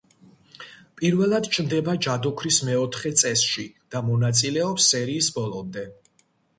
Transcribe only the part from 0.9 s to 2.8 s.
პირველად ჩნდება ჯადოქრის